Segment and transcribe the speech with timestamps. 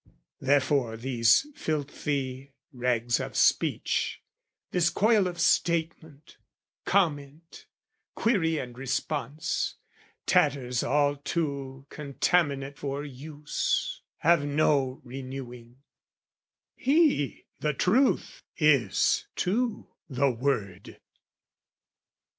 [0.39, 4.23] Therefore this filthy rags of speech,
[4.71, 6.37] this coil Of statement,
[6.85, 7.67] comment,
[8.15, 9.75] query and response,
[10.25, 15.83] Tatters all too contaminate for use, Have no renewing:
[16.73, 20.99] He, the Truth, is, too, The Word.